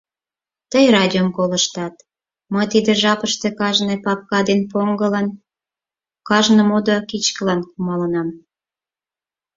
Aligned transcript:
—Тый 0.71 0.85
радиом 0.95 1.29
колыштат, 1.37 1.95
мый 2.53 2.65
тиде 2.73 2.91
жапыште 3.01 3.47
кажне 3.59 3.95
папка 4.05 4.39
ден 4.49 4.61
поҥгылан, 4.71 5.27
кажне 6.27 6.63
модо 6.69 6.95
кичкылан 7.09 7.61
кумалынам. 7.69 8.27